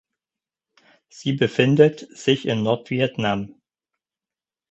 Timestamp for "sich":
2.17-2.47